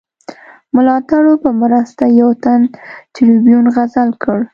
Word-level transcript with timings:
ملاتړو 0.75 1.33
په 1.43 1.49
مرسته 1.61 2.03
یو 2.19 2.29
تن 2.43 2.61
ټربیون 3.13 3.65
عزل 3.77 4.09
کړ. 4.23 4.39